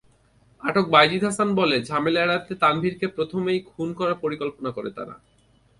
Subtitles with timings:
[0.63, 5.15] আটক বাইজিদ হাসান বলে, ঝামেলা এড়াতে তানভিরকে প্রথমেই খুন করার পরিকল্পনা করে তারা।